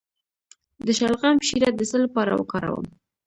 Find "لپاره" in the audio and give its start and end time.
2.05-2.31